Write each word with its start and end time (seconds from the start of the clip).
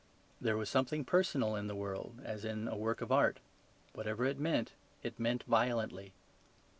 There 0.41 0.57
was 0.57 0.67
something 0.67 1.05
personal 1.05 1.55
in 1.55 1.67
the 1.67 1.75
world, 1.75 2.21
as 2.23 2.43
in 2.43 2.67
a 2.67 2.75
work 2.75 3.01
of 3.01 3.11
art; 3.11 3.39
whatever 3.93 4.25
it 4.25 4.39
meant 4.39 4.71
it 5.03 5.19
meant 5.19 5.43
violently. 5.43 6.11